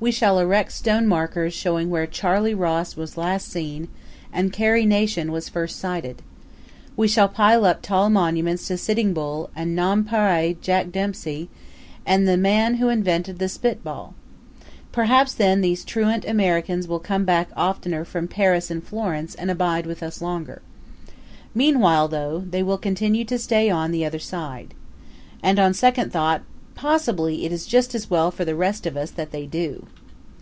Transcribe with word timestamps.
We 0.00 0.12
shall 0.12 0.38
erect 0.38 0.70
stone 0.70 1.08
markers 1.08 1.52
showing 1.52 1.90
where 1.90 2.06
Charley 2.06 2.54
Ross 2.54 2.94
was 2.94 3.16
last 3.16 3.50
seen 3.50 3.88
and 4.32 4.52
Carrie 4.52 4.86
Nation 4.86 5.32
was 5.32 5.48
first 5.48 5.76
sighted. 5.76 6.22
We 6.96 7.08
shall 7.08 7.26
pile 7.28 7.64
up 7.64 7.82
tall 7.82 8.08
monuments 8.08 8.68
to 8.68 8.76
Sitting 8.78 9.12
Bull 9.12 9.50
and 9.56 9.74
Nonpareil 9.74 10.54
Jack 10.62 10.92
Dempsey 10.92 11.48
and 12.06 12.28
the 12.28 12.36
man 12.36 12.74
who 12.76 12.88
invented 12.88 13.40
the 13.40 13.48
spit 13.48 13.82
ball. 13.82 14.14
Perhaps 14.92 15.34
then 15.34 15.62
these 15.62 15.84
truant 15.84 16.24
Americans 16.26 16.86
will 16.86 17.00
come 17.00 17.24
back 17.24 17.48
oftener 17.56 18.04
from 18.04 18.28
Paris 18.28 18.70
and 18.70 18.84
Florence 18.84 19.34
and 19.34 19.50
abide 19.50 19.84
with 19.84 20.00
us 20.04 20.22
longer. 20.22 20.62
Meanwhile 21.56 22.06
though 22.06 22.44
they 22.48 22.62
will 22.62 22.78
continue 22.78 23.24
to 23.24 23.36
stay 23.36 23.68
on 23.68 23.90
the 23.90 24.04
other 24.04 24.20
side. 24.20 24.74
And 25.42 25.58
on 25.58 25.74
second 25.74 26.12
thought, 26.12 26.42
possibly 26.74 27.44
it 27.44 27.50
is 27.50 27.66
just 27.66 27.92
as 27.92 28.08
well 28.08 28.30
for 28.30 28.44
the 28.44 28.54
rest 28.54 28.86
of 28.86 28.96
us 28.96 29.10
that 29.10 29.32
they 29.32 29.44
do. 29.46 29.84